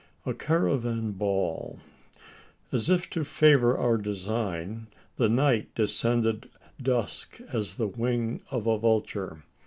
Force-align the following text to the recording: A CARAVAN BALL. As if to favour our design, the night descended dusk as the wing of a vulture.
A 0.25 0.33
CARAVAN 0.33 1.11
BALL. 1.11 1.77
As 2.71 2.89
if 2.89 3.07
to 3.11 3.23
favour 3.23 3.77
our 3.77 3.97
design, 3.99 4.87
the 5.17 5.29
night 5.29 5.75
descended 5.75 6.49
dusk 6.81 7.39
as 7.53 7.77
the 7.77 7.87
wing 7.87 8.41
of 8.49 8.65
a 8.65 8.79
vulture. 8.79 9.43